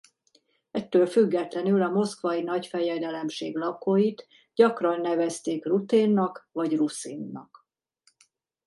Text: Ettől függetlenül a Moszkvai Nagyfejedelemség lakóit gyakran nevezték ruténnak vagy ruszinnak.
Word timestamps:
Ettől 0.71 1.05
függetlenül 1.05 1.81
a 1.81 1.89
Moszkvai 1.89 2.41
Nagyfejedelemség 2.41 3.55
lakóit 3.57 4.27
gyakran 4.55 5.01
nevezték 5.01 5.65
ruténnak 5.65 6.49
vagy 6.51 6.75
ruszinnak. 6.75 7.65